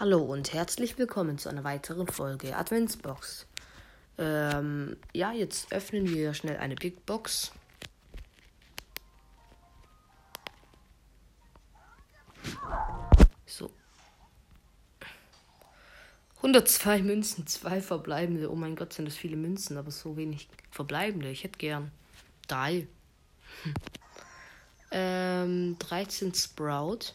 [0.00, 3.46] Hallo und herzlich willkommen zu einer weiteren Folge Adventsbox.
[4.16, 7.50] Ähm, ja, jetzt öffnen wir schnell eine Big Box.
[13.44, 13.72] So.
[16.36, 18.52] 102 Münzen, zwei verbleibende.
[18.52, 21.28] Oh mein Gott, sind das viele Münzen, aber so wenig verbleibende.
[21.28, 21.90] Ich hätte gern
[22.46, 22.86] drei.
[23.64, 23.74] Hm.
[24.92, 27.14] Ähm, 13 Sprout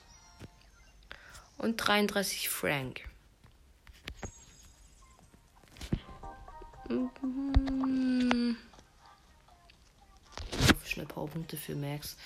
[1.64, 3.02] und 33 Frank.
[6.90, 8.58] Mhm.
[10.86, 12.18] Schnell Powerpunkte für Max.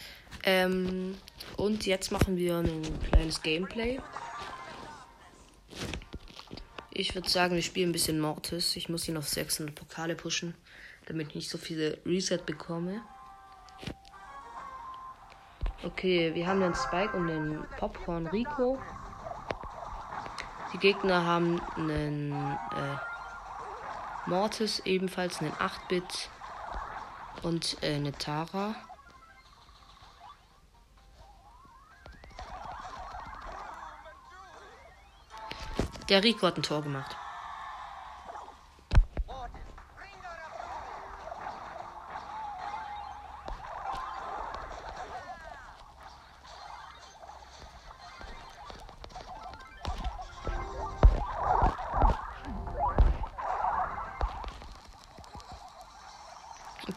[0.43, 1.15] Ähm,
[1.55, 3.99] und jetzt machen wir ein kleines Gameplay.
[6.91, 8.75] Ich würde sagen, wir spielen ein bisschen Mortis.
[8.75, 10.55] Ich muss ihn auf 600 Pokale pushen,
[11.05, 13.03] damit ich nicht so viele Reset bekomme.
[15.83, 18.79] Okay, wir haben den Spike und den Popcorn Rico.
[20.73, 26.29] Die Gegner haben einen äh, Mortis, ebenfalls einen 8-Bit
[27.41, 28.75] und äh, eine Tara.
[36.09, 37.15] Der Rico hat ein Tor gemacht.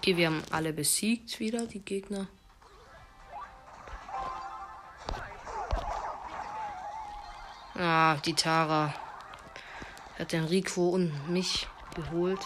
[0.01, 2.27] Okay, wir haben alle besiegt wieder, die Gegner.
[7.75, 8.95] Ah, die Tara
[10.19, 12.41] hat den Rico und mich geholt.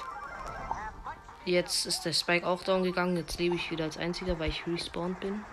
[1.45, 3.17] Jetzt ist der Spike auch down gegangen.
[3.17, 5.45] Jetzt lebe ich wieder als einziger, weil ich respawned bin.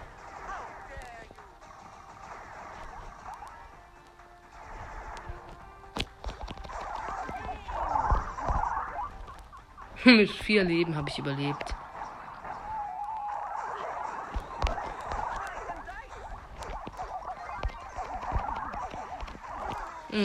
[10.04, 11.76] Mit vier Leben habe ich überlebt.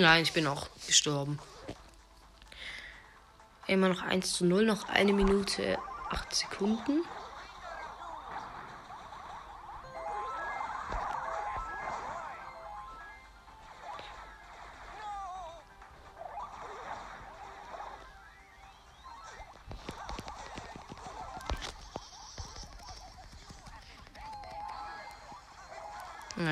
[0.01, 1.39] Nein, ich bin auch gestorben.
[3.67, 5.79] Immer noch 1 zu 0, noch eine Minute
[6.11, 7.03] 8 Sekunden.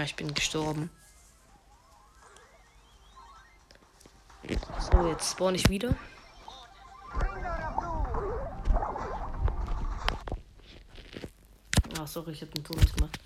[0.05, 0.91] Ich bin gestorben.
[4.95, 5.93] So, jetzt spawn ich wieder.
[11.99, 13.19] Ach, sorry, ich habe den Ton nicht gemacht.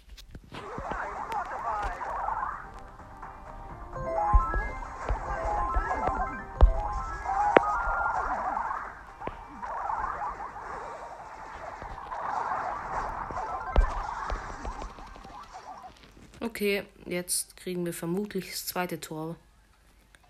[16.40, 19.36] Okay, jetzt kriegen wir vermutlich das zweite Tor.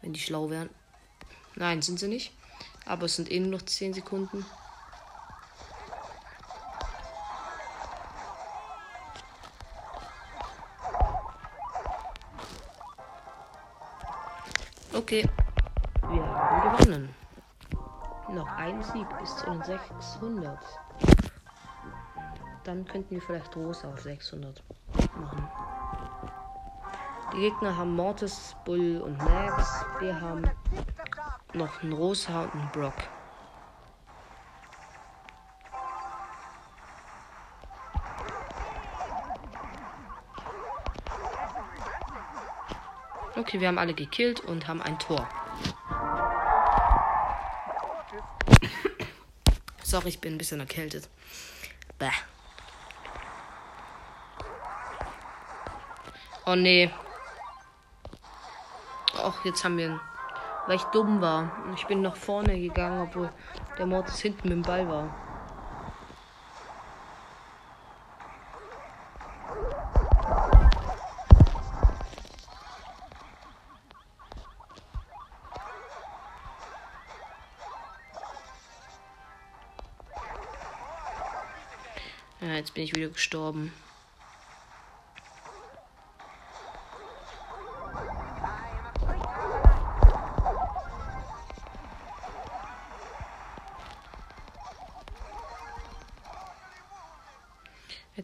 [0.02, 0.68] Wenn die schlau wären.
[1.58, 2.32] Nein, sind sie nicht.
[2.86, 4.46] Aber es sind eh nur noch 10 Sekunden.
[14.94, 15.28] Okay.
[16.08, 17.14] Wir haben gewonnen.
[18.28, 20.58] Noch ein Sieg bis zu den 600.
[22.62, 24.62] Dann könnten wir vielleicht Rosa auf 600
[25.16, 25.48] machen.
[27.32, 29.84] Die Gegner haben Mortis, Bull und Max.
[29.98, 30.48] Wir haben
[31.58, 32.94] noch einen Rosa und einen Brock.
[43.36, 45.28] Okay, wir haben alle gekillt und haben ein Tor.
[49.82, 51.08] Sorry, ich bin ein bisschen erkältet.
[51.98, 52.10] Bäh.
[56.46, 56.90] Oh nee,
[59.28, 60.00] Och, jetzt haben wir ihn.
[60.68, 61.50] Weil ich dumm war.
[61.74, 63.32] Ich bin nach vorne gegangen, obwohl
[63.78, 65.08] der Mortis hinten mit dem Ball war.
[82.42, 83.72] Ja, jetzt bin ich wieder gestorben.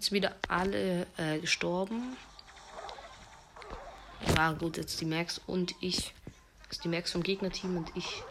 [0.05, 2.15] Jetzt wieder alle äh, gestorben.
[4.37, 6.13] Ja, gut, jetzt die Max und ich
[6.69, 8.23] Das ist die Max vom Gegnerteam und ich.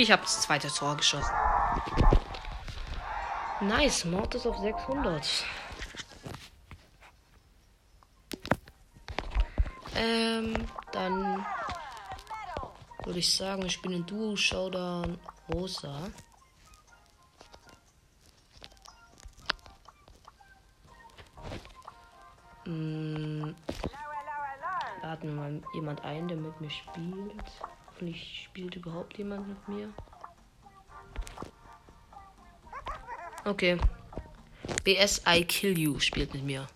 [0.00, 1.34] Ich habe das zweite Tor geschossen.
[3.60, 5.44] Nice, Mord ist auf 600.
[9.96, 10.54] Ähm,
[10.92, 11.44] dann
[13.04, 15.18] würde ich sagen, ich bin in Duo Showdown
[15.52, 16.08] Rosa.
[22.66, 23.52] Mm,
[25.02, 27.42] laden mal jemand ein, der mit mir spielt.
[27.98, 29.92] Hoffentlich spielt überhaupt jemand mit mir.
[33.44, 33.76] Okay.
[34.84, 36.68] BS I Kill You spielt mit mir.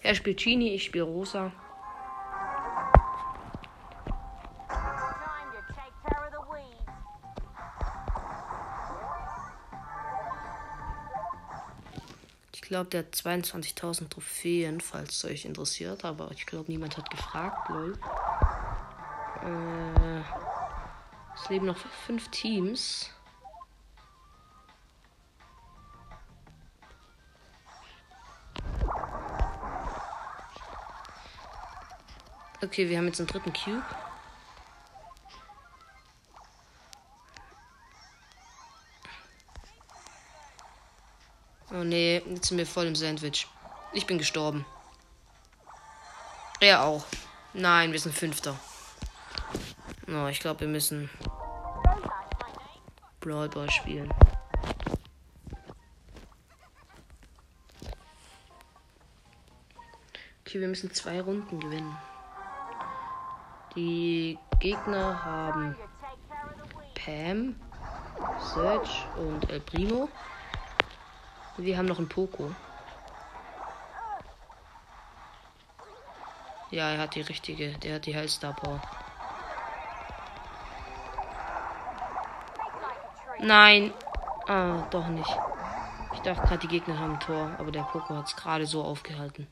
[0.00, 1.52] Er spielt Genie, ich spiele Rosa.
[12.54, 16.04] Ich glaube, der hat 22.000 Trophäen, falls es euch interessiert.
[16.04, 17.98] Aber ich glaube, niemand hat gefragt, lol.
[19.42, 20.20] Äh,
[21.34, 23.10] es leben noch fünf Teams.
[32.62, 33.82] Okay, wir haben jetzt einen dritten Cube.
[41.84, 43.46] Nee, jetzt sind wir voll im Sandwich.
[43.92, 44.64] Ich bin gestorben.
[46.58, 47.04] Er auch.
[47.52, 48.58] Nein, wir sind Fünfter.
[50.08, 51.10] Oh, ich glaube, wir müssen
[53.20, 54.10] Brawl Ball spielen.
[60.40, 61.94] Okay, wir müssen zwei Runden gewinnen.
[63.76, 65.76] Die Gegner haben.
[66.94, 67.56] Pam,
[68.54, 70.08] Search und El Primo.
[71.56, 72.50] Wir haben noch einen Poco.
[76.70, 77.78] Ja, er hat die richtige.
[77.78, 78.80] Der hat die Hellstar Power.
[83.40, 83.92] Nein.
[84.48, 85.38] Ah, doch nicht.
[86.14, 88.82] Ich dachte gerade, die Gegner haben ein Tor, aber der Poco hat es gerade so
[88.82, 89.46] aufgehalten.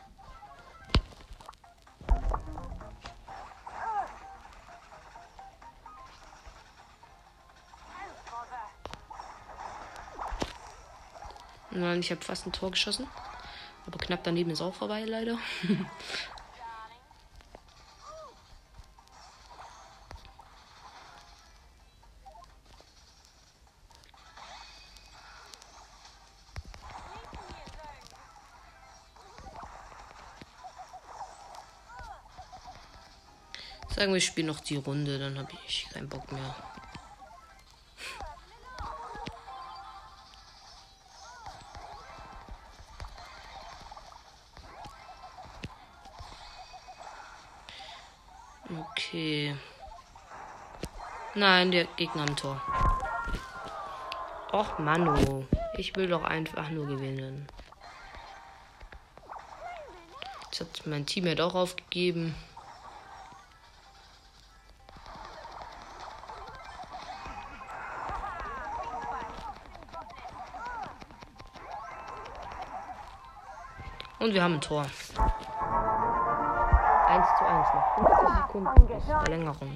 [11.75, 13.07] Nein, ich habe fast ein Tor geschossen.
[13.87, 15.39] Aber knapp daneben ist auch vorbei, leider.
[33.95, 36.72] Sagen wir, ich spiele noch die Runde, dann habe ich keinen Bock mehr.
[48.79, 49.55] Okay.
[51.35, 52.61] Nein, der Gegner am Tor.
[54.53, 55.45] Och, Manu.
[55.77, 57.47] Ich will doch einfach nur gewinnen.
[60.45, 62.35] Jetzt hat mein Teammate auch aufgegeben.
[74.19, 74.87] Und wir haben ein Tor.
[77.13, 79.75] 1 zu 1 noch 50 Sekunden bis Verlängerung.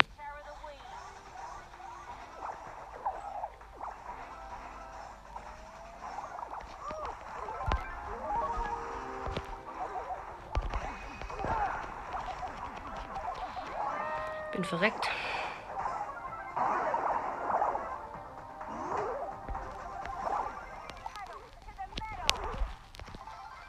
[14.53, 15.11] Bin verreckt.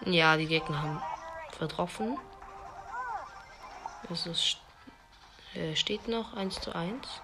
[0.06, 1.02] Ja, die Gegner haben
[1.52, 2.18] vertroffen.
[4.10, 4.58] Es ist,
[5.54, 7.22] äh, steht noch 1 zu 1.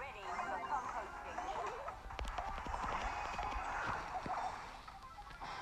[0.00, 1.38] Ready for composting.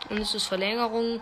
[0.09, 1.21] Und es ist Verlängerung.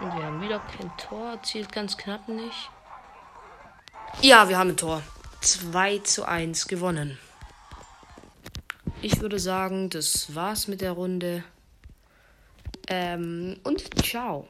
[0.00, 2.70] Und wir haben wieder kein Tor erzielt, ganz knapp nicht.
[4.20, 5.02] Ja, wir haben ein Tor.
[5.40, 7.18] 2 zu 1 gewonnen.
[9.02, 11.44] Ich würde sagen, das war's mit der Runde.
[12.88, 14.48] Ähm, und ciao.